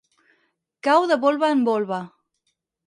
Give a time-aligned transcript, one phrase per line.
[0.87, 2.03] Cau de volva en volva.